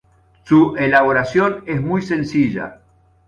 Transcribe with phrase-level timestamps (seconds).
[0.45, 2.81] Su elaboración es muy sencilla.